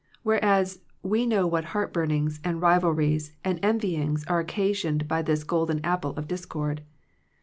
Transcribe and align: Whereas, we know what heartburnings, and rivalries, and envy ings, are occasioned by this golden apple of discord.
Whereas, 0.23 0.79
we 1.03 1.27
know 1.27 1.45
what 1.45 1.63
heartburnings, 1.75 2.39
and 2.43 2.59
rivalries, 2.59 3.33
and 3.43 3.59
envy 3.61 3.97
ings, 3.97 4.25
are 4.25 4.39
occasioned 4.39 5.07
by 5.07 5.21
this 5.21 5.43
golden 5.43 5.79
apple 5.85 6.15
of 6.15 6.27
discord. 6.27 6.81